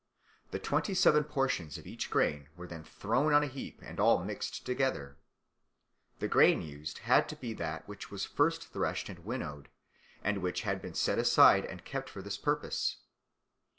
[0.49, 4.61] The twentyseven portions of each grain were then thrown on a heap and all mixed
[4.61, 5.19] up together.
[6.17, 9.69] The grain used had to be that which was first threshed and winnowed
[10.23, 12.97] and which had been set aside and kept for this purpose.